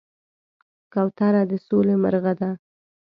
[0.93, 2.51] کوتره د سولې مرغه ده.